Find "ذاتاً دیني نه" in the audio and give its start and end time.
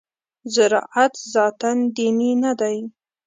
1.33-2.51